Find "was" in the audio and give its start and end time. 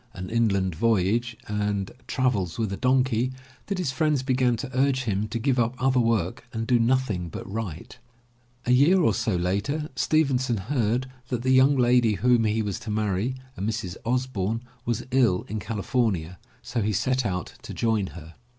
12.63-12.79, 14.85-15.05